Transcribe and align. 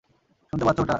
শুনতে 0.53 0.65
পাচ্ছ 0.65 0.79
ওটা? 0.79 0.89